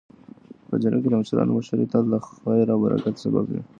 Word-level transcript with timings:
په 0.67 0.75
جرګه 0.83 1.01
کي 1.03 1.09
د 1.11 1.15
مشرانو 1.21 1.55
مشورې 1.57 1.85
تل 1.91 2.03
د 2.09 2.15
خیر 2.27 2.67
او 2.73 2.79
برکت 2.83 3.15
سبب 3.23 3.45
وي. 3.51 3.61